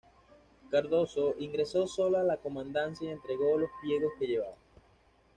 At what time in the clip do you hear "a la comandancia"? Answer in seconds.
2.17-3.07